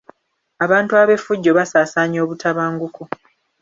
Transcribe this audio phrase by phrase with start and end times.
[0.65, 3.03] Abantu ab'effujjo basaasaanya obutabanguko.